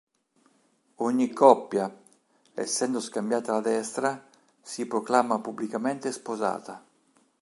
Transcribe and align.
Ogni 0.95 1.29
coppia, 1.31 1.95
essendo 2.55 2.99
scambiata 2.99 3.51
la 3.51 3.61
destra, 3.61 4.27
si 4.59 4.87
proclama 4.87 5.39
pubblicamente 5.41 6.11
sposata. 6.11 6.83